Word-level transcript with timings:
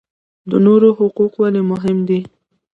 د 0.49 0.51
نورو 0.65 0.89
حقوق 0.97 1.33
ولې 1.41 1.61
مهم 1.71 1.97
دي؟ 2.07 2.19